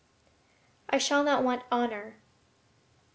[0.89, 2.15] I shall not want honor.